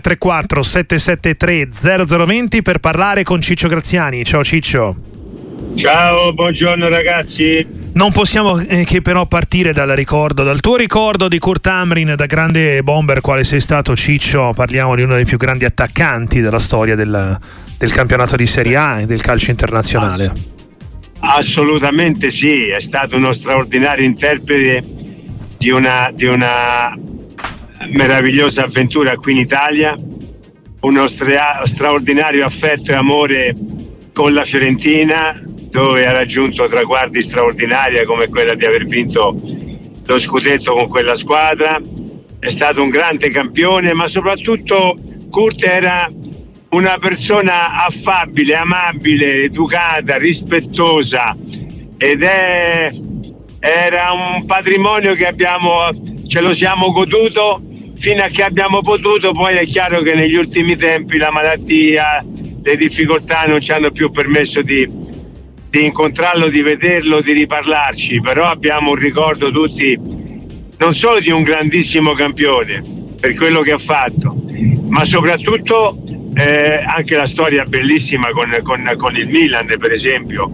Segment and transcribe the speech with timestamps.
[0.00, 1.68] 334 773
[2.06, 4.24] 0020 per parlare con Ciccio Graziani.
[4.24, 4.96] Ciao Ciccio.
[5.74, 7.82] Ciao, buongiorno ragazzi.
[7.94, 12.26] Non possiamo eh, che però partire dal ricordo, dal tuo ricordo di Kurt Amrin, da
[12.26, 16.96] grande bomber quale sei stato Ciccio, parliamo di uno dei più grandi attaccanti della storia
[16.96, 17.38] del,
[17.78, 20.32] del campionato di Serie A e del calcio internazionale.
[21.20, 24.84] Assolutamente sì, è stato uno straordinario interprete
[25.56, 26.96] di una, di una
[27.88, 29.96] meravigliosa avventura qui in Italia,
[30.80, 33.54] uno stra- straordinario affetto e amore
[34.12, 39.36] con la Fiorentina, dove ha raggiunto traguardi straordinari come quella di aver vinto
[40.06, 41.80] lo scudetto con quella squadra.
[42.38, 44.96] È stato un grande campione, ma soprattutto
[45.30, 46.08] Kurt era
[46.70, 51.36] una persona affabile, amabile, educata, rispettosa
[51.96, 52.92] ed è,
[53.60, 55.90] era un patrimonio che abbiamo,
[56.26, 57.62] ce lo siamo goduto
[57.96, 62.24] fino a che abbiamo potuto, poi è chiaro che negli ultimi tempi la malattia,
[62.62, 64.88] le difficoltà non ci hanno più permesso di,
[65.70, 69.98] di incontrarlo, di vederlo, di riparlarci, però abbiamo un ricordo tutti
[70.78, 72.82] non solo di un grandissimo campione
[73.20, 74.36] per quello che ha fatto,
[74.88, 76.02] ma soprattutto
[76.34, 80.50] eh, anche la storia bellissima con, con, con, il Milan per esempio,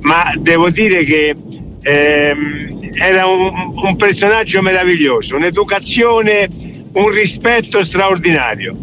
[0.00, 1.34] ma devo dire che
[1.82, 6.48] ehm, era un, un personaggio meraviglioso, un'educazione,
[6.94, 8.76] un rispetto straordinario.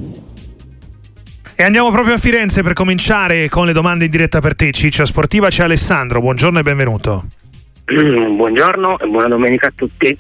[1.56, 5.06] E andiamo proprio a Firenze per cominciare con le domande in diretta per te, Ciccia
[5.06, 5.48] Sportiva.
[5.50, 7.26] C'è Alessandro, buongiorno e benvenuto.
[7.86, 10.18] Buongiorno e buona domenica a tutti.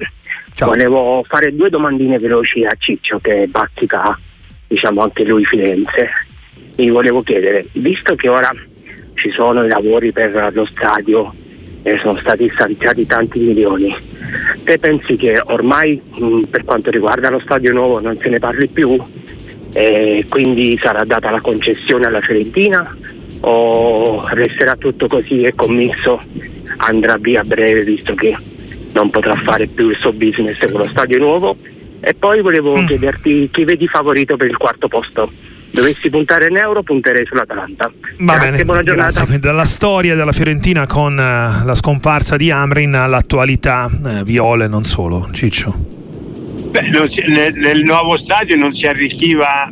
[0.53, 0.69] Ciao.
[0.69, 4.17] Volevo fare due domandine veloci a Ciccio che bazzica
[4.67, 6.09] diciamo anche lui Firenze.
[6.77, 8.51] Mi volevo chiedere, visto che ora
[9.15, 11.33] ci sono i lavori per lo stadio
[11.83, 13.95] e sono stati stanziati tanti milioni,
[14.63, 18.67] te pensi che ormai mh, per quanto riguarda lo stadio nuovo non se ne parli
[18.67, 19.01] più
[19.73, 22.95] e quindi sarà data la concessione alla Fiorentina
[23.41, 26.19] o resterà tutto così e commesso
[26.77, 28.35] andrà via a breve visto che
[28.93, 31.55] non potrà fare più il suo business con lo stadio nuovo
[32.01, 32.85] e poi volevo mm.
[32.85, 35.31] chiederti chi vedi favorito per il quarto posto.
[35.71, 37.91] Dovessi puntare in euro, punterei sull'Atalanta.
[38.19, 39.23] Va grazie, bene, buona giornata.
[39.23, 39.39] Grazie.
[39.39, 45.29] Dalla storia della Fiorentina con uh, la scomparsa di Amrin all'attualità, uh, Viole non solo,
[45.31, 45.73] Ciccio.
[46.71, 49.69] Beh, si, nel, nel, nuovo stadio non si arricchiva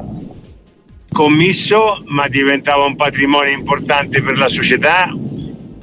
[1.12, 5.12] commisso, ma diventava un patrimonio importante per la società.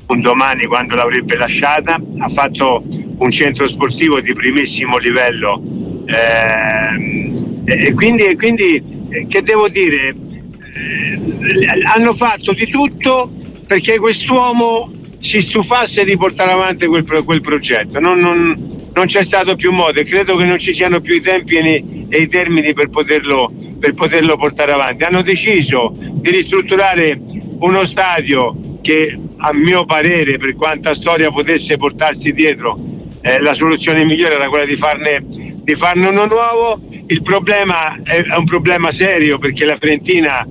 [0.06, 2.84] Un domani, quando l'avrebbe lasciata, ha fatto
[3.19, 5.60] un centro sportivo di primissimo livello
[6.06, 7.34] eh,
[7.65, 8.95] e quindi, e quindi eh,
[9.28, 10.09] che devo dire?
[10.09, 13.31] Eh, hanno fatto di tutto
[13.67, 17.99] perché quest'uomo si stufasse di portare avanti quel, quel progetto.
[17.99, 21.21] Non, non, non, c'è stato più modo e credo che non ci siano più i
[21.21, 25.05] tempi e, e i termini per poterlo, per poterlo portare avanti.
[25.05, 27.21] Hanno deciso di ristrutturare
[27.59, 32.78] uno stadio che a mio parere, per quanta storia potesse portarsi dietro,
[33.23, 36.81] eh, la soluzione migliore era quella di farne di farne uno nuovo.
[37.09, 40.44] Il problema è, un problema serio perché la Fiorentina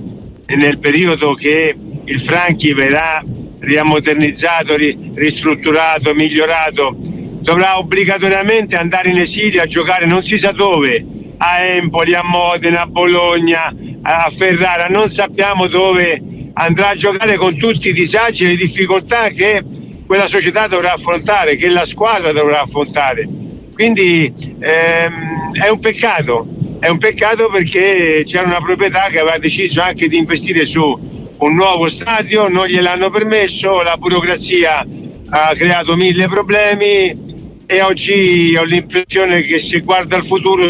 [0.48, 3.22] nel periodo che il Franchi verrà
[3.60, 11.06] riammodernizzato, ristrutturato, migliorato, dovrà obbligatoriamente andare in esilio a giocare non si sa dove,
[11.38, 16.22] a Empoli, a Modena, a Bologna, a Ferrara, non sappiamo dove
[16.54, 19.62] andrà a giocare con tutti i disagi e le difficoltà che
[20.06, 23.28] quella società dovrà affrontare, che la squadra dovrà affrontare.
[23.76, 26.48] Quindi ehm, è un peccato,
[26.80, 30.82] è un peccato perché c'era una proprietà che aveva deciso anche di investire su
[31.38, 34.88] un nuovo stadio, non gliel'hanno permesso, la burocrazia
[35.28, 37.24] ha creato mille problemi
[37.66, 40.70] e oggi ho l'impressione che se guarda al futuro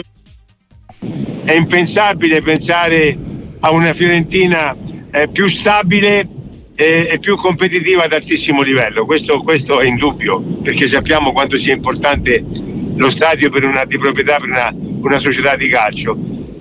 [1.44, 3.16] è impensabile pensare
[3.60, 4.76] a una Fiorentina
[5.12, 6.28] eh, più stabile
[6.76, 9.06] e, e, più competitiva ad altissimo livello.
[9.06, 14.38] Questo, questo è indubbio perché sappiamo quanto sia importante lo stadio per una, di proprietà
[14.38, 16.18] per una, una società di calcio.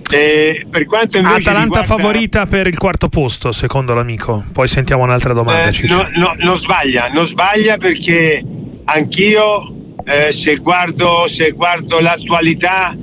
[0.09, 2.03] E per quanto invece Atalanta riguarda...
[2.03, 4.45] favorita per il quarto posto, secondo l'amico.
[4.51, 5.69] Poi sentiamo un'altra domanda.
[5.69, 8.43] Eh, no, no, non sbaglia, non sbaglia perché
[8.85, 9.73] anch'io
[10.05, 12.95] eh, se, guardo, se, guardo, l'attualità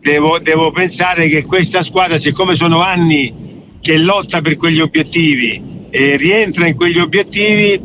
[0.00, 6.16] devo, devo pensare che questa squadra, siccome sono anni che lotta per quegli obiettivi e
[6.16, 7.80] rientra in quegli obiettivi,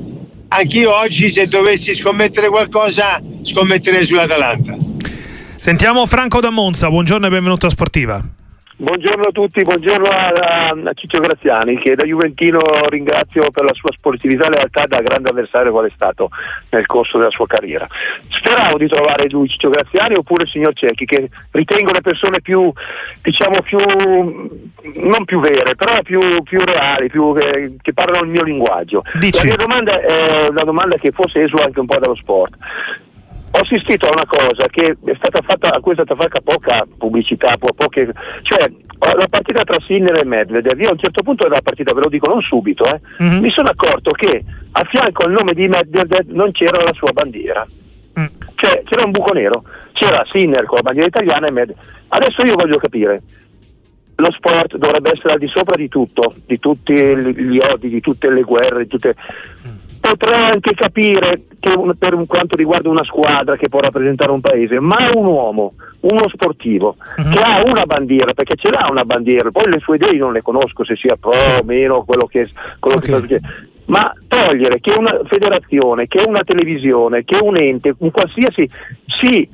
[0.49, 4.86] anch'io oggi se dovessi scommettere qualcosa scommetterei sull'Atalanta.
[5.67, 8.21] Sentiamo Franco da Monza, buongiorno e benvenuto a Sportiva.
[8.77, 13.91] Buongiorno a tutti, buongiorno a, a, Ciccio Graziani che da Juventino ringrazio per la sua
[13.91, 16.29] sportività e lealtà da grande avversario qual è stato
[16.69, 17.85] nel corso della sua carriera.
[18.29, 22.71] Speravo di trovare lui Ciccio Graziani oppure il signor Cecchi che ritengo le persone più,
[23.21, 23.77] diciamo più,
[25.03, 29.03] non più vere, però più, più reali, più, eh, che parlano il mio linguaggio.
[29.19, 29.45] Dici.
[29.45, 32.55] La mia domanda è una domanda che forse esula anche un po' dallo sport
[33.51, 36.85] ho assistito a una cosa che è stata fatta, a cui è stata fatta poca
[36.97, 38.11] pubblicità, po- poche,
[38.43, 42.01] cioè la partita tra Sinner e Medvedev, io a un certo punto della partita, ve
[42.01, 43.41] lo dico non subito, eh, mm-hmm.
[43.41, 47.65] mi sono accorto che a fianco al nome di Medvedev non c'era la sua bandiera,
[48.19, 48.25] mm.
[48.55, 49.63] cioè c'era un buco nero,
[49.93, 51.83] c'era Sinner con la bandiera italiana e Medvedev.
[52.09, 53.21] Adesso io voglio capire,
[54.15, 58.29] lo sport dovrebbe essere al di sopra di tutto, di tutti gli odi, di tutte
[58.29, 59.15] le guerre, di tutte...
[59.67, 59.76] Mm
[60.09, 64.79] potrei anche capire che un, per quanto riguarda una squadra che può rappresentare un paese,
[64.79, 67.29] ma un uomo, uno sportivo, uh-huh.
[67.29, 70.41] che ha una bandiera, perché ce l'ha una bandiera, poi le sue idee non le
[70.41, 72.49] conosco se sia pro o meno, quello che,
[72.79, 73.25] quello okay.
[73.25, 73.41] che
[73.87, 78.69] ma togliere che una federazione, che una televisione, che un ente, un qualsiasi,
[79.05, 79.47] sì,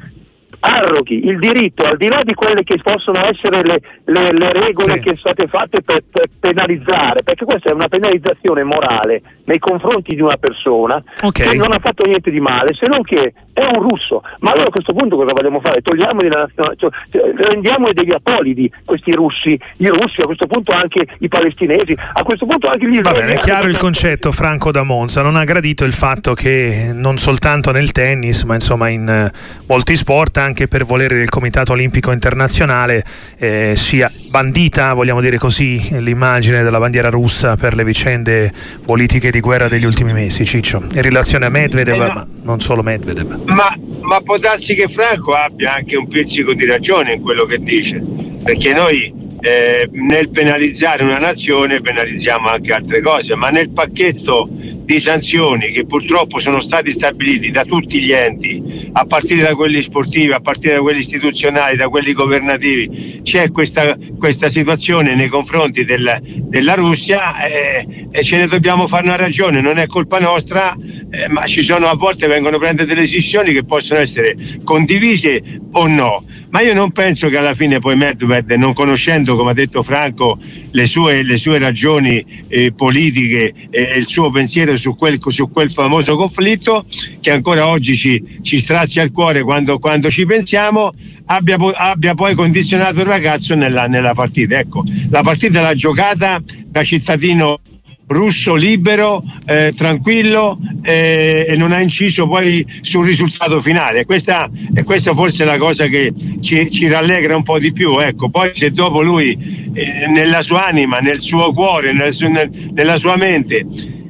[0.66, 4.94] arroghi il diritto, al di là di quelle che possono essere le, le, le regole
[4.94, 5.00] sì.
[5.00, 10.16] che sono state fatte per, per, penalizzare, perché questa è una penalizzazione morale nei confronti
[10.16, 11.50] di una persona okay.
[11.50, 14.22] che non ha fatto niente di male, se non che è un russo.
[14.40, 15.82] Ma allora a questo punto cosa vogliamo fare?
[15.82, 16.92] Togliamoli la nazionale, cioè,
[17.36, 22.46] rendiamoli degli apolidi questi russi, i russi, a questo punto anche i palestinesi, a questo
[22.46, 23.20] punto anche gli israeliani.
[23.20, 26.92] Va bene, è chiaro il concetto, Franco da Monza, non ha gradito il fatto che
[26.94, 29.32] non soltanto nel tennis, ma insomma in eh,
[29.68, 33.04] molti sport, anche per volere del Comitato Olimpico Internazionale,
[33.38, 38.52] eh, sia bandita, vogliamo dire così, l'immagine della bandiera russa per le vicende
[38.86, 42.14] politiche di guerra degli ultimi mesi, Ciccio, in relazione a Medvedev, eh no.
[42.14, 43.44] ma non solo Medvedev.
[43.46, 47.60] Ma, ma può darsi che Franco abbia anche un pizzico di ragione in quello che
[47.60, 48.04] dice,
[48.44, 54.50] perché noi eh, nel penalizzare una nazione penalizziamo anche altre cose, ma nel pacchetto
[54.84, 59.82] di sanzioni che purtroppo sono stati stabiliti da tutti gli enti, a partire da quelli
[59.82, 65.86] sportivi, a partire da quelli istituzionali, da quelli governativi, c'è questa, questa situazione nei confronti
[65.86, 70.76] del, della Russia eh, e ce ne dobbiamo fare una ragione, non è colpa nostra,
[70.76, 75.42] eh, ma ci sono a volte vengono prendere delle decisioni che possono essere condivise
[75.72, 76.26] o no.
[76.50, 80.38] Ma io non penso che alla fine poi Medved, non conoscendo, come ha detto Franco,
[80.70, 85.72] le sue, le sue ragioni eh, politiche e il suo pensiero su quel, su quel,
[85.72, 86.86] famoso conflitto,
[87.20, 90.94] che ancora oggi ci, ci strazia il cuore quando, quando ci pensiamo,
[91.26, 94.58] abbia, abbia, poi condizionato il ragazzo nella, nella partita.
[94.58, 97.60] Ecco, la partita l'ha giocata da cittadino
[98.08, 104.06] russo libero, eh, tranquillo eh, e non ha inciso poi sul risultato finale.
[104.06, 104.50] Questa,
[104.84, 108.00] questa forse è la cosa che ci, ci rallegra un po' di più.
[108.00, 108.30] Ecco.
[108.30, 113.18] Poi se dopo lui eh, nella sua anima, nel suo cuore, nel nel, nella sua
[113.18, 113.66] mente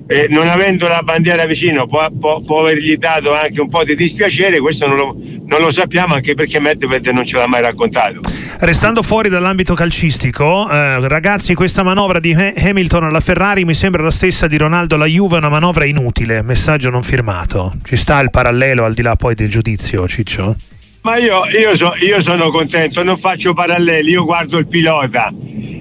[0.08, 3.96] eh, non avendo la bandiera vicino può, può, può, avergli dato anche un po' di
[3.96, 5.16] dispiacere, questo non lo,
[5.46, 8.20] non lo sappiamo anche perché Medvedev non ce l'ha mai raccontato.
[8.60, 14.12] Restando fuori dall'ambito calcistico, eh, ragazzi, questa manovra di Hamilton alla Ferrari mi sembra la
[14.12, 17.74] stessa di Ronaldo alla Juve, una manovra inutile, messaggio non firmato.
[17.84, 20.56] Ci sta il parallelo al di là poi del giudizio, Ciccio?
[21.02, 25.34] Ma io, io, so, io sono contento, non faccio paralleli, io guardo il pilota.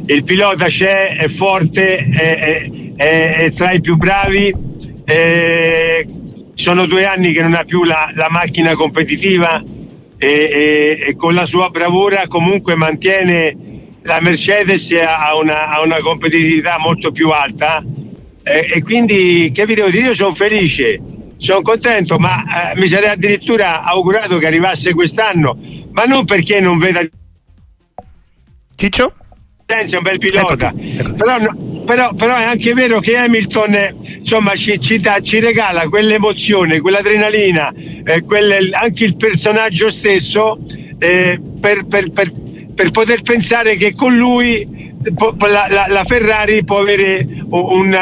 [0.05, 4.55] Il pilota c'è, è forte, è, è, è, è tra i più bravi.
[6.55, 9.63] sono due anni che non ha più la, la macchina competitiva
[10.23, 13.57] e, e, e, con la sua bravura comunque mantiene
[14.03, 17.83] la Mercedes a una, a una competitività molto più alta
[18.45, 21.01] e, e, quindi che vi devo dire io sono felice
[21.39, 25.59] sono contento ma eh, mi sarei addirittura augurato che arrivasse quest'anno
[25.91, 27.01] ma non perché non veda
[28.77, 29.13] Ciccio?
[29.67, 30.73] è un bel pilota
[31.17, 31.37] però,
[31.85, 37.73] però, però, è anche vero che Hamilton insomma ci, ci, da, ci regala quell'emozione quell'adrenalina
[38.05, 40.59] eh, quelle, anche il personaggio stesso
[40.99, 42.31] eh, per, per, per,
[42.75, 44.95] per, poter pensare che con lui
[45.39, 47.97] la, la, la Ferrari può avere un,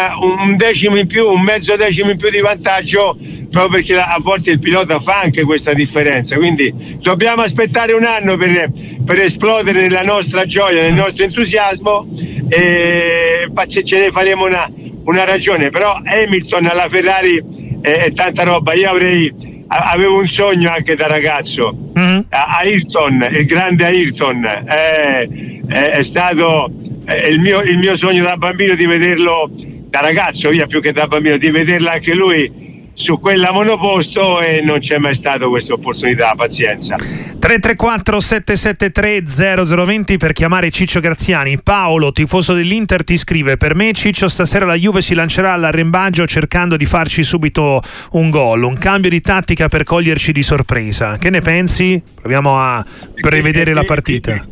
[0.45, 3.17] un decimo in più un mezzo decimo in più di vantaggio
[3.51, 6.37] proprio perché a volte il pilota fa anche questa differenza.
[6.37, 8.71] Quindi dobbiamo aspettare un anno per,
[9.05, 12.09] per esplodere nella nostra gioia, nel nostro entusiasmo
[12.51, 13.49] e
[13.85, 14.69] ce ne faremo una,
[15.05, 15.71] una ragione.
[15.71, 17.43] Però Hamilton alla Ferrari
[17.81, 18.75] è, è tanta roba.
[18.75, 21.77] Io avrei avevo un sogno anche da ragazzo.
[21.99, 22.21] Mm-hmm.
[22.29, 25.29] Ayrton, il grande Ayrton, è,
[25.69, 26.73] è, è stato
[27.05, 29.51] è il, mio, il, mio, sogno da bambino di vederlo,
[29.89, 32.70] da ragazzo via più che da bambino, di vederlo anche lui
[33.01, 36.97] su quella monoposto e non c'è mai stata questa opportunità, pazienza.
[36.97, 39.25] 334 773
[39.65, 41.61] 0020 per chiamare Ciccio Graziani.
[41.63, 46.77] Paolo, tifoso dell'Inter, ti scrive: Per me, Ciccio, stasera la Juve si lancerà all'arrembaggio cercando
[46.77, 47.81] di farci subito
[48.13, 51.17] un gol, un cambio di tattica per coglierci di sorpresa.
[51.17, 52.01] Che ne pensi?
[52.15, 52.85] Proviamo a
[53.19, 54.47] prevedere la partita.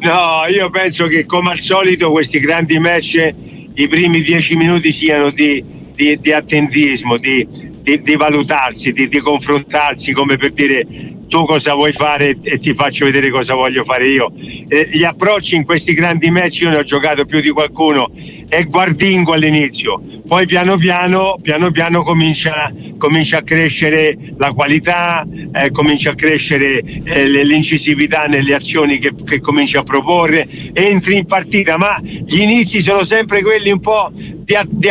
[0.00, 3.34] No, io penso che come al solito questi grandi match
[3.74, 5.62] i primi dieci minuti siano di,
[5.94, 10.86] di, di attentismo, di, di valutarsi, di confrontarsi come per dire
[11.30, 14.32] tu cosa vuoi fare e ti faccio vedere cosa voglio fare io.
[14.68, 18.10] Eh, gli approcci in questi grandi match io ne ho giocato più di qualcuno,
[18.50, 25.70] è guardingo all'inizio, poi piano piano, piano, piano comincia, comincia a crescere la qualità, eh,
[25.70, 31.78] comincia a crescere eh, l'incisività nelle azioni che, che cominci a proporre, entri in partita,
[31.78, 34.90] ma gli inizi sono sempre quelli un po' di, di,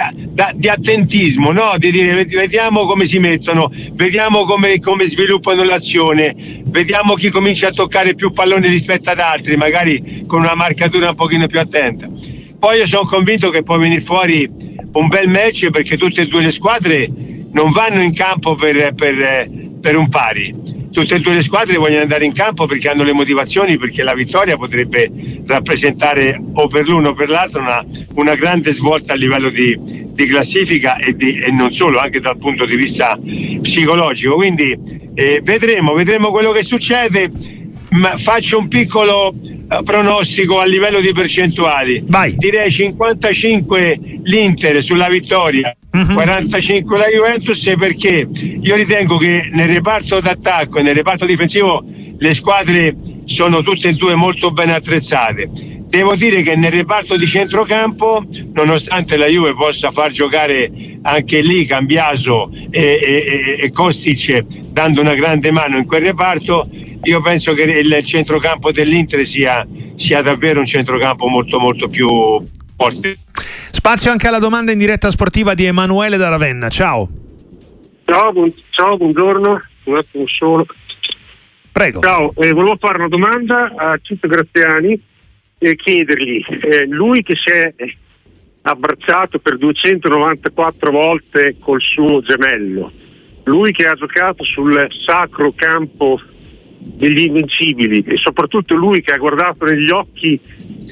[0.56, 1.74] di attentismo, no?
[1.78, 7.72] di dire vediamo come si mettono, vediamo come, come sviluppano l'azione vediamo chi comincia a
[7.72, 12.08] toccare più palloni rispetto ad altri, magari con una marcatura un pochino più attenta.
[12.60, 14.50] Poi io sono convinto che può venire fuori
[14.92, 17.10] un bel match perché tutte e due le squadre
[17.54, 19.50] non vanno in campo per, per,
[19.80, 20.54] per un pari.
[20.92, 24.14] Tutte e due le squadre vogliono andare in campo perché hanno le motivazioni, perché la
[24.14, 25.10] vittoria potrebbe
[25.46, 27.86] rappresentare o per l'uno o per l'altro una,
[28.16, 32.38] una grande svolta a livello di, di classifica e, di, e, non solo, anche dal
[32.38, 33.18] punto di vista
[33.62, 34.36] psicologico.
[34.36, 34.78] Quindi
[35.14, 37.32] eh, vedremo, vedremo quello che succede.
[37.92, 42.04] Ma faccio un piccolo uh, pronostico a livello di percentuali.
[42.06, 42.36] Vai.
[42.36, 46.00] Direi 55 l'Inter sulla vittoria, uh-huh.
[46.00, 46.14] Mhm.
[46.14, 48.28] 45 la Juventus perché
[48.62, 51.84] io ritengo che nel reparto d'attacco e nel reparto difensivo
[52.18, 52.96] le squadre
[53.26, 58.24] sono tutte e due molto ben attrezzate Devo dire che nel reparto di centrocampo,
[58.54, 60.70] nonostante la Juve possa far giocare
[61.02, 66.70] anche lì Cambiaso e, e, e Kostic dando una grande mano in quel reparto,
[67.04, 69.66] io penso che il centrocampo dell'Inter sia,
[69.96, 72.08] sia davvero un centrocampo molto molto più
[72.76, 73.18] forte.
[73.72, 76.70] Spazio anche alla domanda in diretta sportiva di Emanuele da Ravenna.
[76.70, 77.08] Ciao.
[78.06, 79.62] Ciao, buon, ciao buongiorno.
[79.84, 80.66] Un attimo solo.
[81.72, 82.02] Prego.
[82.02, 85.02] Ciao, eh, volevo fare una domanda a Cito Graziani
[85.58, 87.74] e chiedergli, eh, lui che si è
[88.64, 92.92] abbracciato per 294 volte col suo gemello,
[93.44, 96.20] lui che ha giocato sul sacro campo
[96.80, 100.40] degli invincibili e soprattutto lui che ha guardato negli occhi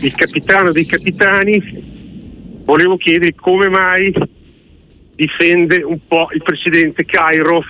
[0.01, 4.13] il capitano dei capitani, volevo chiedere come mai
[5.15, 7.63] difende un po' il presidente Cairo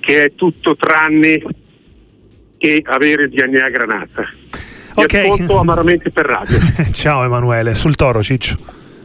[0.00, 1.42] che è tutto tranne
[2.58, 4.28] che avere il DNA granata.
[4.94, 5.14] Ti ok.
[5.14, 6.58] ascolto amaramente per radio.
[6.92, 8.56] Ciao Emanuele, sul toro Ciccio.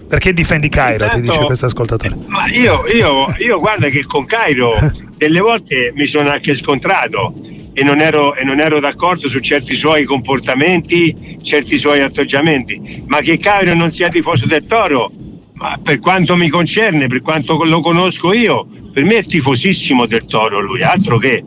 [0.08, 2.18] Perché difendi Cairo, Intanto, ti dice questo ascoltatore?
[2.28, 4.74] Ma io, io, io guarda che con Cairo
[5.16, 7.34] delle volte mi sono anche scontrato
[7.74, 13.20] e non, ero, e non ero d'accordo su certi suoi comportamenti, certi suoi atteggiamenti, ma
[13.22, 15.12] che Cairo non sia tifoso del Toro,
[15.54, 20.26] ma per quanto mi concerne, per quanto lo conosco io, per me è tifosissimo del
[20.26, 21.44] Toro lui, altro che.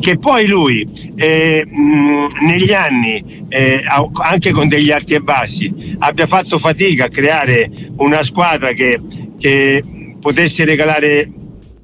[0.00, 3.82] Che poi lui eh, mh, negli anni, eh,
[4.22, 9.00] anche con degli alti e bassi, abbia fatto fatica a creare una squadra che,
[9.38, 9.82] che
[10.20, 11.28] potesse regalare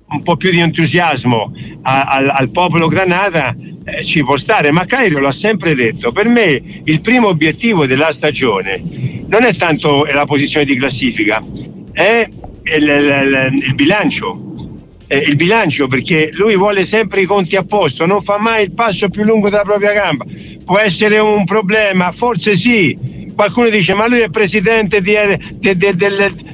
[0.06, 4.86] un po' più di entusiasmo a, a, al popolo Granata eh, ci può stare, ma
[4.86, 8.82] Cairo l'ha sempre detto, per me il primo obiettivo della stagione
[9.26, 11.42] non è tanto la posizione di classifica,
[11.92, 12.28] è
[12.62, 14.44] il, il, il, il bilancio
[15.06, 18.72] eh, il bilancio perché lui vuole sempre i conti a posto, non fa mai il
[18.72, 20.24] passo più lungo della propria gamba.
[20.64, 23.23] Può essere un problema, forse sì.
[23.34, 25.14] Qualcuno dice ma lui è presidente di,
[25.54, 25.96] di, di,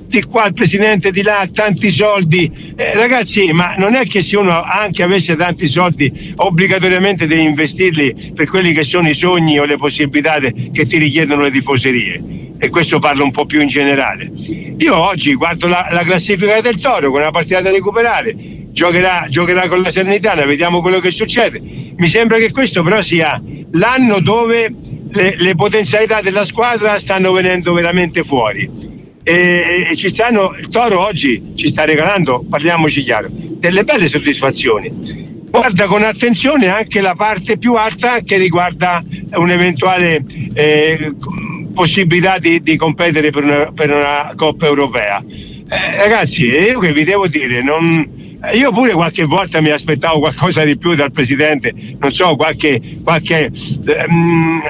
[0.06, 2.75] di qua, il presidente di là, ha tanti soldi.
[2.76, 8.32] Eh, ragazzi, ma non è che se uno anche avesse tanti soldi obbligatoriamente deve investirli
[8.34, 12.68] per quelli che sono i sogni o le possibilità che ti richiedono le tifoserie e
[12.68, 14.30] questo parlo un po' più in generale.
[14.76, 18.34] Io oggi guardo la, la classifica del Toro con una partita da recuperare,
[18.70, 21.60] giocherà, giocherà con la Serenitana, vediamo quello che succede.
[21.96, 23.40] Mi sembra che questo però sia
[23.72, 24.75] l'anno dove
[25.12, 28.99] le, le potenzialità della squadra stanno venendo veramente fuori.
[29.23, 35.29] E, e, ci stanno, il Toro oggi ci sta regalando, parliamoci chiaro, delle belle soddisfazioni.
[35.50, 39.02] Guarda con attenzione anche la parte più alta che riguarda
[39.33, 40.25] un'eventuale
[40.55, 41.12] eh,
[41.75, 45.23] possibilità di, di competere per una, per una, Coppa Europea.
[45.29, 48.19] Eh, ragazzi, io che vi devo dire, non,
[48.54, 53.50] io pure qualche volta mi aspettavo qualcosa di più dal presidente, non so, qualche, qualche
[53.87, 54.62] ehm,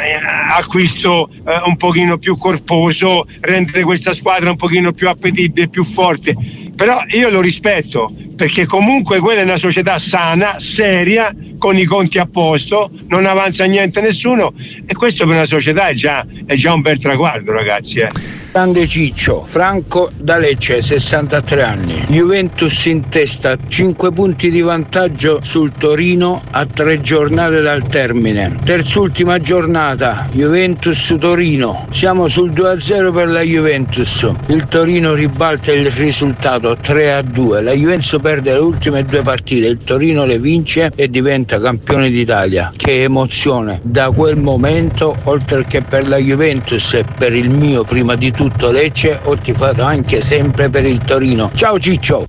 [0.56, 6.34] acquisto eh, un pochino più corposo, rendere questa squadra un pochino più appetibile, più forte.
[6.74, 12.18] Però io lo rispetto, perché comunque quella è una società sana, seria, con i conti
[12.18, 14.52] a posto, non avanza niente nessuno
[14.86, 17.98] e questo per una società è già, è già un bel traguardo ragazzi.
[17.98, 18.39] Eh.
[18.52, 22.04] Grande Ciccio, Franco da Lecce, 63 anni.
[22.08, 28.56] Juventus in testa, 5 punti di vantaggio sul Torino a tre giornate dal termine.
[28.64, 31.86] Terzultima giornata, Juventus-Torino.
[31.90, 34.28] Siamo sul 2-0 per la Juventus.
[34.46, 37.62] Il Torino ribalta il risultato 3-2.
[37.62, 42.72] La Juventus perde le ultime due partite, il Torino le vince e diventa campione d'Italia.
[42.74, 43.78] Che emozione!
[43.84, 48.38] Da quel momento, oltre che per la Juventus e per il mio prima di tutto,
[48.40, 51.50] tutto Lecce ho tifato anche sempre per il Torino.
[51.54, 52.26] Ciao Ciccio!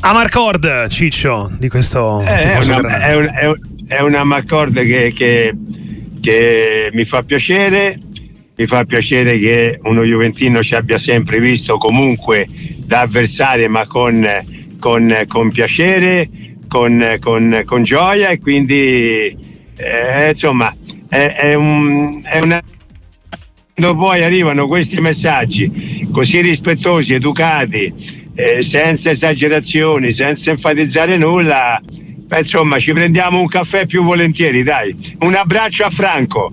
[0.00, 5.12] Amarcord Ciccio di questo eh, è, una, è, un, è, un, è una Amarcord che,
[5.14, 5.54] che,
[6.18, 7.98] che mi fa piacere
[8.56, 12.48] mi fa piacere che uno Juventino ci abbia sempre visto comunque
[12.86, 14.26] da avversario ma con,
[14.78, 16.30] con, con piacere
[16.68, 19.36] con, con, gioia e quindi
[19.76, 20.74] eh, insomma
[21.10, 22.62] è, un, è una
[23.74, 32.38] quando poi arrivano questi messaggi così rispettosi, educati, eh, senza esagerazioni, senza enfatizzare nulla, beh,
[32.38, 35.16] insomma ci prendiamo un caffè più volentieri, dai.
[35.20, 36.52] Un abbraccio a Franco.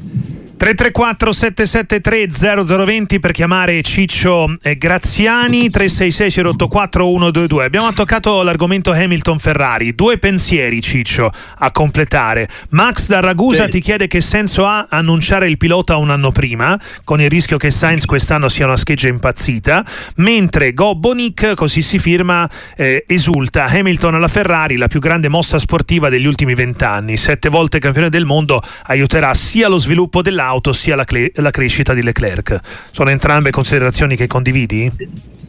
[0.60, 9.96] 334 773 0020 per chiamare Ciccio Graziani 366 084 122 abbiamo toccato l'argomento Hamilton Ferrari.
[9.96, 12.50] Due pensieri Ciccio a completare.
[12.72, 13.70] Max da Ragusa sì.
[13.70, 17.72] ti chiede che senso ha annunciare il pilota un anno prima con il rischio che
[17.72, 19.86] Sainz quest'anno sia una scheggia impazzita
[20.16, 23.64] mentre Gobbonic così si firma eh, esulta.
[23.64, 27.16] Hamilton alla Ferrari la più grande mossa sportiva degli ultimi vent'anni.
[27.16, 31.52] Sette volte campione del mondo aiuterà sia lo sviluppo dell'auto auto sia la, cle- la
[31.52, 32.60] crescita di Leclerc.
[32.92, 34.92] Sono entrambe considerazioni che condividi?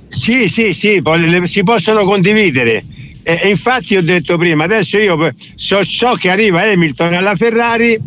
[0.08, 1.02] Sì, sì, sì,
[1.44, 2.84] si possono condividere.
[3.22, 7.98] E, infatti ho detto prima, adesso io so, so, che arriva Hamilton alla Ferrari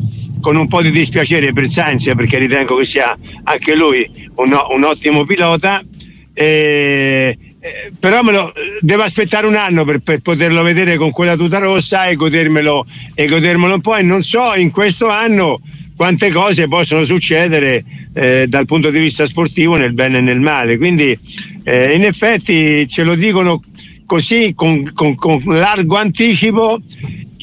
[0.41, 4.83] con un po' di dispiacere per Sainz perché ritengo che sia anche lui un, un
[4.83, 5.81] ottimo pilota.
[6.33, 7.37] E,
[7.97, 12.07] però me lo, devo aspettare un anno per, per, poterlo vedere con quella tuta rossa
[12.07, 15.61] e godermelo, e godermelo un po' e non so in questo anno
[15.95, 17.83] quante cose possono succedere
[18.13, 20.77] eh, dal punto di vista sportivo nel bene e nel male.
[20.77, 21.17] Quindi
[21.63, 23.61] eh, in effetti ce lo dicono
[24.05, 26.79] così con, con, con largo anticipo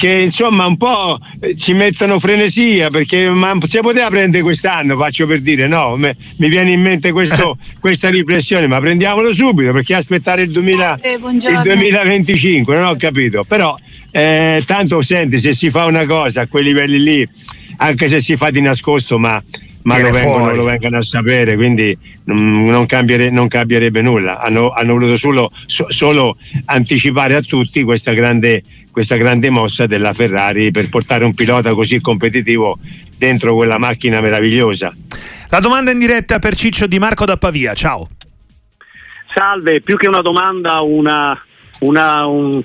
[0.01, 1.19] che insomma un po'
[1.59, 5.97] ci mettono frenesia perché ma se poteva prendere quest'anno faccio per dire no?
[5.97, 11.01] Me, mi viene in mente questo, questa riflessione ma prendiamolo subito perché aspettare il, 2000,
[11.03, 13.45] eh, il 2025 non ho capito.
[13.45, 13.77] Però
[14.11, 17.29] eh, tanto senti se si fa una cosa a quei livelli lì
[17.83, 19.43] anche se si fa di nascosto, ma,
[19.83, 24.39] ma lo, vengono, lo, vengono, a sapere, quindi non, cambiere, non cambierebbe nulla.
[24.41, 30.13] Hanno, hanno voluto solo, so, solo, anticipare a tutti questa grande, questa grande mossa della
[30.13, 32.79] Ferrari per portare un pilota così competitivo
[33.17, 34.95] dentro quella macchina meravigliosa.
[35.49, 38.09] La domanda in diretta per Ciccio Di Marco da Pavia, ciao.
[39.35, 41.41] Salve, più che una domanda, una,
[41.81, 42.63] una, un,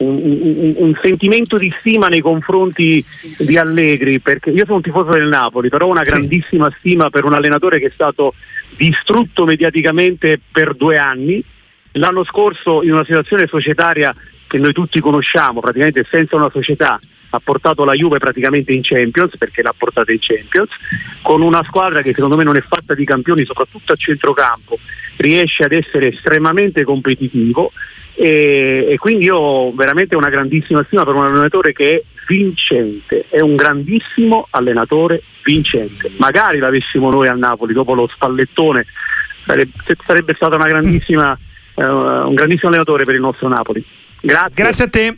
[0.00, 3.04] un, un, sentimento di stima nei confronti
[3.38, 7.24] di Allegri, perché io sono un tifoso del Napoli, però ho una grandissima stima per
[7.24, 8.34] un allenatore che è stato
[8.76, 11.42] distrutto mediaticamente per due anni.
[11.92, 14.14] L'anno scorso in una situazione societaria
[14.46, 16.98] che noi tutti conosciamo, praticamente senza una società,
[17.32, 20.70] ha portato la Juve praticamente in Champions, perché l'ha portata in Champions,
[21.22, 24.78] con una squadra che secondo me non è fatta di campioni, soprattutto a centrocampo,
[25.20, 27.72] riesce ad essere estremamente competitivo
[28.14, 33.24] e, e, quindi io ho veramente una grandissima stima per un allenatore che è vincente,
[33.28, 36.10] è un grandissimo allenatore vincente.
[36.16, 38.86] Magari l'avessimo noi al Napoli dopo lo spallettone,
[39.44, 39.72] sarebbe,
[40.04, 41.38] sarebbe stato una grandissima,
[41.74, 43.84] uh, un grandissimo allenatore per il nostro Napoli.
[44.20, 44.54] Grazie.
[44.54, 45.16] Grazie a te.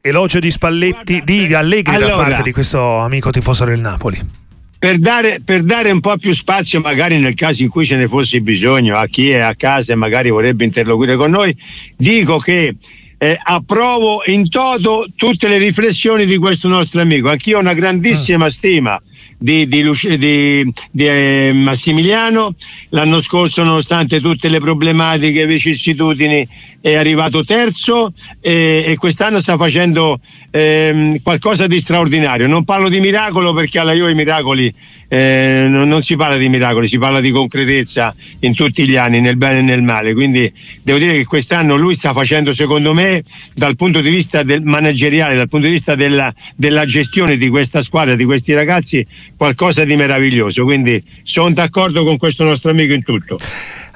[0.00, 4.44] Elogio di Spalletti, di Allegri allora, da parte di questo amico tifoso del Napoli
[4.78, 8.08] per dare, per dare, un po' più spazio, magari nel caso in cui ce ne
[8.08, 11.56] fosse bisogno, a chi è a casa e magari vorrebbe interloquire con noi,
[11.96, 12.74] dico che
[13.18, 17.30] eh, approvo in toto tutte le riflessioni di questo nostro amico.
[17.30, 18.50] Anch'io ho una grandissima ah.
[18.50, 19.02] stima
[19.38, 19.82] di, di,
[20.18, 22.54] di, di eh, Massimiliano.
[22.90, 26.46] L'anno scorso, nonostante tutte le problematiche e vicissitudini,
[26.86, 30.20] è arrivato terzo e, e quest'anno sta facendo
[30.52, 32.46] ehm, qualcosa di straordinario.
[32.46, 34.72] Non parlo di miracolo perché alla Juve i miracoli
[35.08, 39.20] eh, non, non, si parla di miracoli, si parla di concretezza in tutti gli anni,
[39.20, 40.14] nel bene e nel male.
[40.14, 44.62] Quindi devo dire che quest'anno lui sta facendo, secondo me, dal punto di vista del
[44.62, 49.04] manageriale, dal punto di vista della, della gestione di questa squadra, di questi ragazzi,
[49.36, 50.62] qualcosa di meraviglioso.
[50.62, 53.40] Quindi sono d'accordo con questo nostro amico in tutto.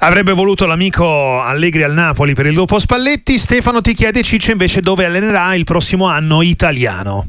[0.02, 3.36] Avrebbe voluto l'amico Allegri al Napoli per il dopo Spalletti.
[3.36, 7.28] Stefano ti chiede Ciccio invece dove allenerà il prossimo anno italiano.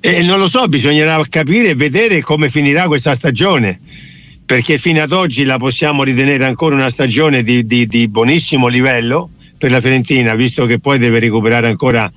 [0.00, 3.80] Eh, non lo so, bisognerà capire e vedere come finirà questa stagione,
[4.44, 9.30] perché fino ad oggi la possiamo ritenere ancora una stagione di, di, di buonissimo livello
[9.56, 12.10] per la Fiorentina, visto che poi deve recuperare ancora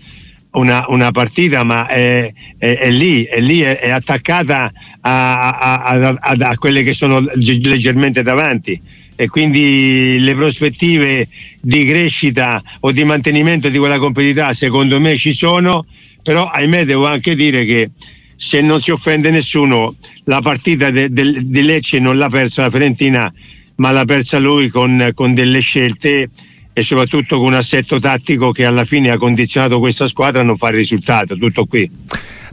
[0.53, 6.17] una, una partita, ma è, è, è, lì, è, lì, è attaccata a, a, a,
[6.19, 8.79] a, quelle che sono leggermente davanti.
[9.15, 11.27] E quindi le prospettive
[11.61, 15.85] di crescita o di mantenimento di quella competitività secondo me ci sono
[16.23, 17.91] però ahimè devo anche dire che
[18.35, 23.31] se non si offende nessuno la partita di Lecce non l'ha persa la Fiorentina
[23.75, 26.29] ma l'ha persa lui con, con delle scelte
[26.73, 30.57] e soprattutto con un assetto tattico che alla fine ha condizionato questa squadra a non
[30.57, 31.89] fare risultato tutto qui.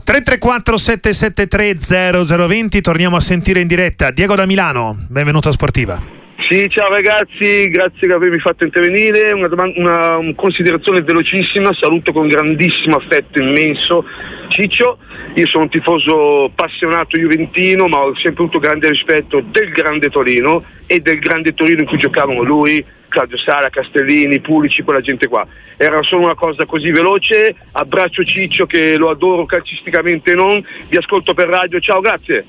[0.03, 4.11] 334 773 0020 torniamo a sentire in diretta.
[4.11, 9.31] Diego da Milano benvenuto a Sportiva sì, ciao ragazzi, grazie per avermi fatto intervenire.
[9.31, 14.05] Una, domanda, una, una considerazione velocissima, saluto con grandissimo affetto immenso
[14.49, 14.97] Ciccio.
[15.35, 20.63] Io sono un tifoso appassionato juventino, ma ho sempre avuto grande rispetto del grande Torino
[20.87, 25.45] e del grande Torino in cui giocavano lui, Claudio Sara, Castellini, Pulici, quella gente qua.
[25.77, 31.33] Era solo una cosa così veloce, abbraccio Ciccio che lo adoro calcisticamente non, vi ascolto
[31.33, 32.45] per radio, ciao, grazie.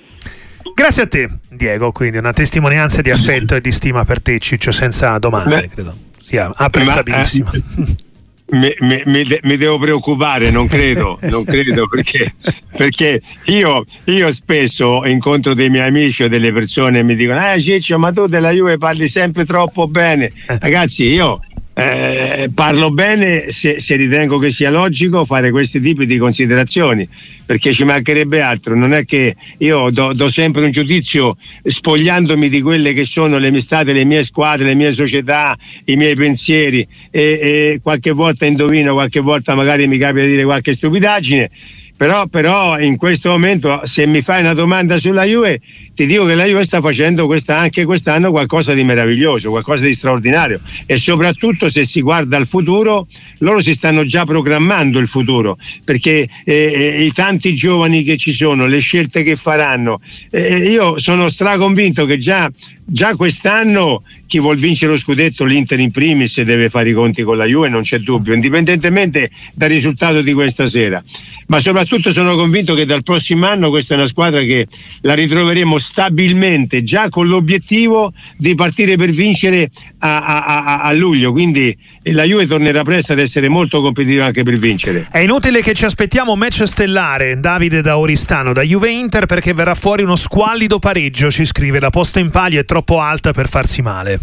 [0.75, 1.92] Grazie a te, Diego.
[1.92, 5.96] Quindi una testimonianza di affetto e di stima per te, Ciccio, senza domande, Beh, credo
[6.22, 7.51] sia apprezzabilissimo.
[7.53, 8.11] Ma, eh,
[8.53, 12.35] mi, mi, mi, mi, devo preoccupare, non credo, non credo perché,
[12.77, 17.61] perché io, io, spesso incontro dei miei amici o delle persone e mi dicono: Eh
[17.62, 20.27] Ciccio, ma tu della Juve parli sempre troppo bene.
[20.48, 20.59] Eh.
[20.61, 21.40] Ragazzi, io
[21.75, 27.09] eh, parlo bene se, se, ritengo che sia logico fare questi tipi di considerazioni,
[27.47, 28.77] perché ci mancherebbe altro.
[28.77, 33.51] Non è che io do, do sempre un giudizio spogliandomi di quelle che sono le
[33.51, 35.57] mie state, le mie squadre, le mie società,
[35.87, 40.45] i miei pensieri e, e qualche volta indovino, qualche volta magari mi capita di dire
[40.45, 41.51] qualche stupidaggine
[41.97, 45.61] però, però, in questo momento se mi fai una domanda sulla Juve
[45.95, 49.95] ti dico che la Juve sta facendo questa, anche quest'anno qualcosa di meraviglioso, qualcosa di
[49.95, 50.61] straordinario.
[50.87, 53.07] E soprattutto se si guarda al futuro
[53.39, 58.33] loro si stanno già programmando il futuro perché eh, eh i tanti giovani che ci
[58.33, 60.01] sono, le scelte che faranno,
[60.31, 62.51] eh, io sono straconvinto che già
[62.85, 67.37] già quest'anno chi vuol vincere lo scudetto, l'Inter in primis, deve fare i conti con
[67.37, 71.03] la Juve, non c'è dubbio, indipendentemente dal risultato di questa sera.
[71.49, 74.66] Ma soprattutto sono convinto che dal prossimo anno questa è una squadra che
[75.03, 81.33] la ritroveremo stabilmente, già con l'obiettivo di partire per vincere a, a, a, a luglio.
[81.33, 85.09] Quindi la Juve tornerà presto ad essere molto competitiva anche per vincere.
[85.11, 89.53] È inutile che ci aspettiamo un match stellare, Davide da Oristano, da Juve Inter, perché
[89.53, 91.81] verrà fuori uno squallido pareggio, ci scrive.
[91.81, 94.19] La posta in palio è troppo alta per farsi male.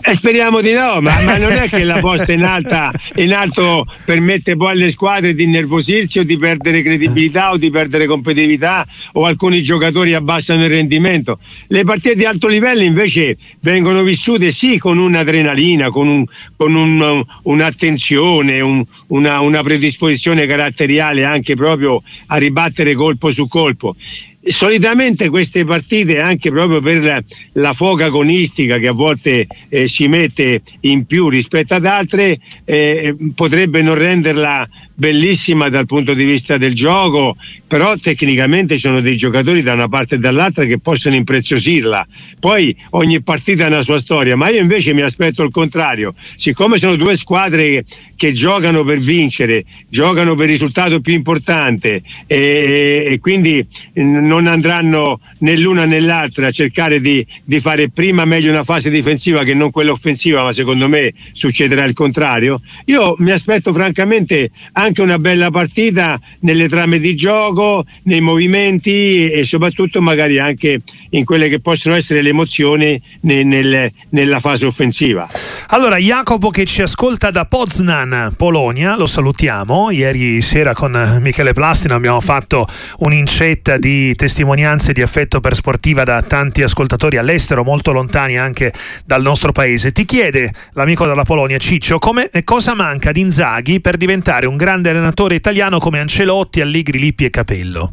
[0.00, 3.84] Eh, speriamo di no, ma, ma, non è che la posta in, alta, in alto
[4.06, 9.26] permette poi alle squadre di innervosirsi o di perdere credibilità o di perdere competitività o
[9.26, 11.38] alcuni giocatori abbassano il rendimento.
[11.66, 16.24] Le partite di alto livello invece vengono vissute sì con un'adrenalina, con, un,
[16.56, 23.94] con un, un'attenzione, un, una, una predisposizione caratteriale anche proprio a ribattere colpo su colpo
[24.44, 30.62] solitamente queste partite anche proprio per la, foga agonistica che a volte eh, si mette
[30.80, 34.68] in più rispetto ad altre eh, potrebbe non renderla
[35.02, 37.36] bellissima dal punto di vista del gioco,
[37.66, 42.06] però tecnicamente ci sono dei giocatori da una parte e dall'altra che possono impreziosirla.
[42.38, 46.14] Poi ogni partita ha una sua storia, ma io invece mi aspetto il contrario.
[46.36, 47.84] Siccome sono due squadre
[48.14, 55.18] che, giocano per vincere, giocano per il risultato più importante e, e quindi non andranno
[55.38, 59.54] né l'una né l'altra a cercare di, di fare prima meglio una fase difensiva che
[59.54, 65.18] non quella offensiva, ma secondo me succederà il contrario, io mi aspetto francamente anche una
[65.18, 71.60] bella partita nelle trame di gioco, nei movimenti e soprattutto magari anche in quelle che
[71.60, 75.28] possono essere le emozioni nel, nel, nella fase offensiva.
[75.68, 79.90] Allora, Jacopo che ci ascolta da Poznan, Polonia, lo salutiamo.
[79.90, 82.66] Ieri sera con Michele Plastino abbiamo fatto
[82.98, 88.72] un'incetta di testimonianze di affetto per sportiva da tanti ascoltatori all'estero, molto lontani anche
[89.04, 89.92] dal nostro paese.
[89.92, 94.71] Ti chiede l'amico della Polonia, Ciccio, come, cosa manca ad Inzaghi per diventare un grande
[94.72, 97.92] grande allenatore italiano come Ancelotti, Allegri, Lippi e Capello?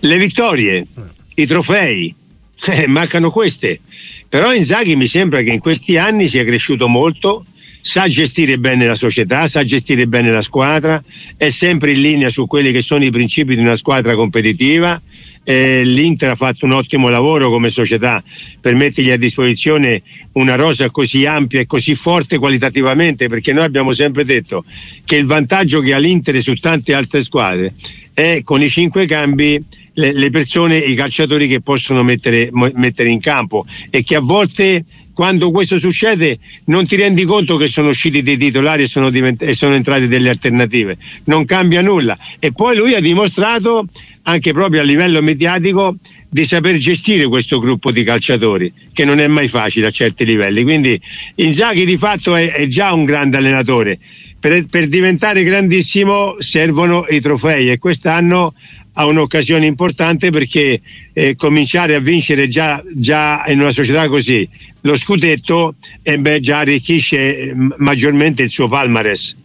[0.00, 0.86] Le vittorie,
[1.34, 2.14] i trofei,
[2.66, 3.80] eh, mancano queste.
[4.28, 7.46] Però Inzaghi mi sembra che in questi anni sia cresciuto molto,
[7.80, 11.02] sa gestire bene la società, sa gestire bene la squadra,
[11.38, 15.00] è sempre in linea su quelli che sono i principi di una squadra competitiva
[15.48, 18.20] eh, l'Inter ha fatto un ottimo lavoro come società
[18.60, 23.92] per mettergli a disposizione una rosa così ampia e così forte qualitativamente, perché noi abbiamo
[23.92, 24.64] sempre detto
[25.04, 27.74] che il vantaggio che ha l'Inter su tante altre squadre
[28.12, 29.62] è con i cinque cambi
[29.96, 34.84] le, le persone, i calciatori che possono mettere, mettere in campo e che a volte
[35.12, 39.42] quando questo succede non ti rendi conto che sono usciti dei titolari e sono, divent-
[39.42, 42.18] e sono entrate delle alternative, non cambia nulla.
[42.38, 43.86] E poi lui ha dimostrato
[44.24, 45.96] anche proprio a livello mediatico
[46.28, 50.62] di saper gestire questo gruppo di calciatori, che non è mai facile a certi livelli.
[50.64, 51.00] Quindi
[51.36, 53.98] Inzaghi di fatto è, è già un grande allenatore.
[54.38, 58.52] Per, per, diventare grandissimo servono i trofei e quest'anno
[58.98, 60.80] ha un'occasione importante perché
[61.12, 64.48] eh, cominciare a vincere già, già, in una società così
[64.82, 69.36] lo scudetto eh beh, già arricchisce eh, maggiormente il suo palmares.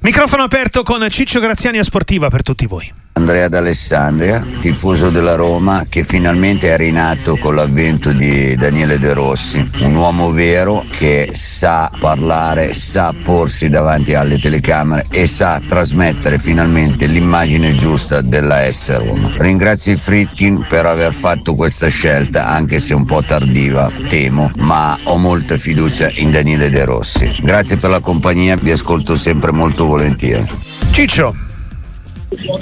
[0.00, 2.90] Microfono aperto con Ciccio Graziani a Sportiva per tutti voi.
[3.18, 9.68] Andrea D'Alessandria, tifoso della Roma che finalmente è rinato con l'avvento di Daniele De Rossi,
[9.80, 17.06] un uomo vero che sa parlare, sa porsi davanti alle telecamere e sa trasmettere finalmente
[17.06, 19.32] l'immagine giusta della S Roma.
[19.38, 24.96] Ringrazio il Fritkin per aver fatto questa scelta, anche se un po' tardiva, temo, ma
[25.02, 27.28] ho molta fiducia in Daniele De Rossi.
[27.42, 30.46] Grazie per la compagnia, vi ascolto sempre molto volentieri.
[30.92, 31.47] Ciccio.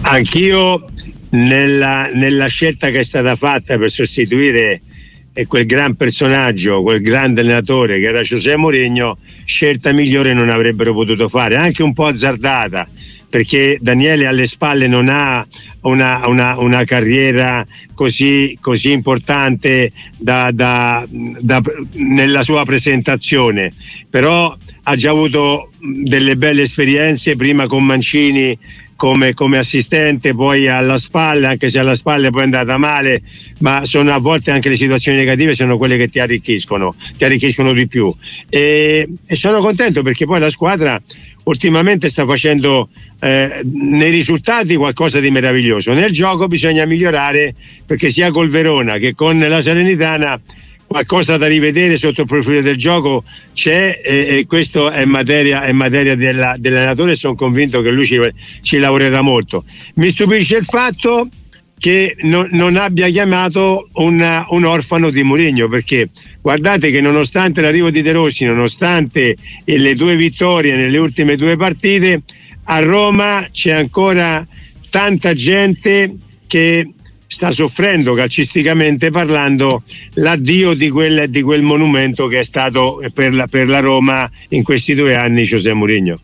[0.03, 0.85] Anch'io
[1.31, 4.81] nella, nella, scelta che è stata fatta per sostituire
[5.47, 11.29] quel gran personaggio, quel grande allenatore che era José Mourinho, scelta migliore non avrebbero potuto
[11.29, 12.89] fare, anche un po' azzardata,
[13.29, 15.47] perché Daniele alle spalle non ha
[15.83, 21.61] una, una, una carriera così, così importante da, da, da,
[21.93, 23.73] nella sua presentazione,
[24.09, 28.57] però ha già avuto delle belle esperienze prima con Mancini
[28.97, 33.23] come, come, assistente poi alla spalla, anche se alla spalla poi è andata male,
[33.59, 37.73] ma sono a volte anche le situazioni negative sono quelle che ti arricchiscono, ti arricchiscono
[37.73, 38.13] di più.
[38.49, 41.01] E, e sono contento perché poi la squadra
[41.45, 42.89] ultimamente sta facendo
[43.21, 45.93] eh, nei risultati qualcosa di meraviglioso.
[45.93, 47.55] Nel gioco bisogna migliorare
[47.85, 50.41] perché sia col Verona che con la Serenitana
[50.87, 55.73] qualcosa da rivedere sotto il profilo del gioco c'è e, e questo è materia, è
[55.73, 58.21] materia della, dell'allenatore e sono convinto che lui ci,
[58.63, 59.65] ci, lavorerà molto.
[59.95, 61.29] Mi stupisce il fatto
[61.79, 66.09] che no, non abbia chiamato una, un orfano di Mourinho perché
[66.41, 72.23] guardate che nonostante l'arrivo di De Rossi, nonostante le due vittorie nelle ultime due partite,
[72.65, 74.47] a Roma c'è ancora
[74.89, 76.15] tanta gente
[76.47, 76.89] che
[77.27, 79.83] sta soffrendo calcisticamente parlando
[80.15, 84.63] l'addio di quel, di quel monumento che è stato per la, per la Roma in
[84.63, 86.21] questi due anni José Mourinho.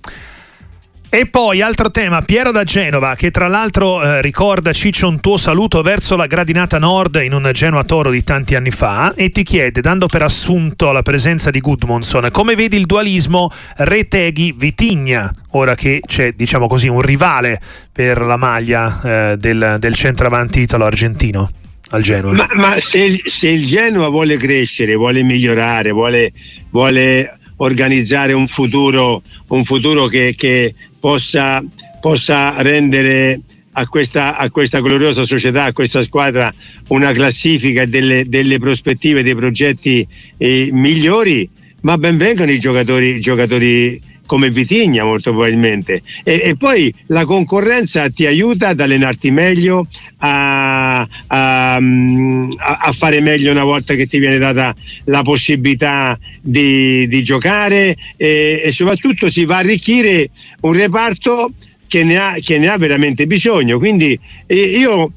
[1.15, 5.37] E poi altro tema, Piero da Genova, che tra l'altro eh, ricorda Ciccio un tuo
[5.37, 9.43] saluto verso la gradinata nord in un Genoa Toro di tanti anni fa e ti
[9.43, 16.01] chiede, dando per assunto la presenza di Gudmundsson, come vedi il dualismo Reteghi-Vitigna, ora che
[16.03, 17.61] c'è diciamo così un rivale
[17.93, 21.51] per la maglia eh, del, del centravanti italo-argentino?
[21.91, 22.33] Al Genoa.
[22.33, 26.33] Ma, ma se, se, il Genoa vuole crescere, vuole migliorare, vuole,
[26.71, 31.65] vuole organizzare un futuro, un futuro che, che, possa,
[32.01, 33.41] possa rendere
[33.73, 36.53] a questa, a questa, gloriosa società, a questa squadra,
[36.89, 41.49] una classifica delle, delle prospettive, dei progetti eh, migliori,
[41.83, 48.27] ma benvengano i giocatori, giocatori come Vitigna molto probabilmente e, e, poi la concorrenza ti
[48.27, 49.87] aiuta ad allenarti meglio
[50.19, 57.23] a, a, a, fare meglio una volta che ti viene data la possibilità di, di
[57.25, 60.31] giocare e, e soprattutto si va a arricchire
[60.61, 61.53] un reparto
[61.93, 63.77] che ne, ha, che ne, ha, veramente bisogno.
[63.77, 65.13] Quindi io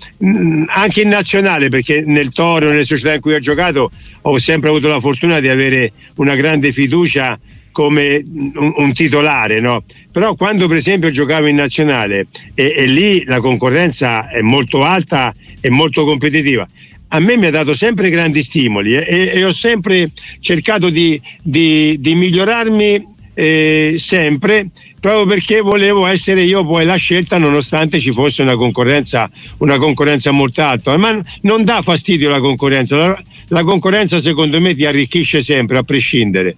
[0.67, 3.89] anche in nazionale, perché nel Toro, nelle società in cui ho giocato,
[4.23, 7.39] ho sempre avuto la fortuna di avere una grande fiducia
[7.75, 9.83] come un, un titolare, no?
[10.09, 15.35] però quando per esempio giocavo in nazionale e, e lì la concorrenza è molto alta
[15.59, 16.65] e molto competitiva,
[17.09, 21.97] a me mi ha dato sempre grandi stimoli e, e ho sempre cercato di, di,
[21.99, 28.41] di migliorarmi eh, sempre proprio perché volevo essere io poi la scelta nonostante ci fosse
[28.41, 30.95] una concorrenza, una concorrenza molto alta.
[30.95, 32.95] Ma non dà fastidio la concorrenza.
[32.95, 36.55] La, la concorrenza secondo me ti arricchisce sempre a prescindere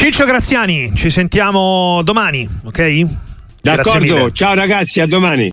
[0.00, 3.02] Ciccio Graziani, ci sentiamo domani, ok?
[3.60, 5.46] D'accordo, ciao ragazzi, a domani.